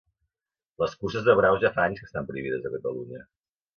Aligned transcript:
Les 0.83 0.95
curses 1.03 1.27
de 1.27 1.35
braus 1.41 1.61
ja 1.65 1.73
fa 1.77 1.85
anys 1.91 2.01
que 2.01 2.09
estan 2.11 2.31
prohibides 2.31 2.67
a 2.67 2.73
Catalunya. 2.77 3.23